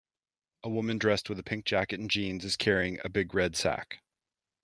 [0.63, 4.01] A woman dressed with a pink jacket and jeans is carrying a big red sack.